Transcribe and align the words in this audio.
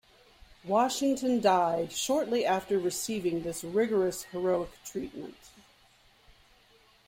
Washington 0.63 1.39
died 1.41 1.91
shortly 1.91 2.43
after 2.43 2.79
receiving 2.79 3.43
this 3.43 3.63
rigorous 3.63 4.23
heroic 4.23 4.71
treatment. 4.83 5.35